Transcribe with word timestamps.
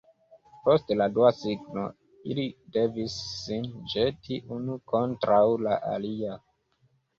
Post 0.61 0.87
la 1.01 1.05
dua 1.17 1.29
signo 1.41 1.83
ili 2.31 2.47
devis 2.79 3.19
sin 3.43 3.69
ĵeti 3.93 4.41
unu 4.59 4.81
kontraŭ 4.95 5.41
la 5.69 5.79
alia. 5.95 6.43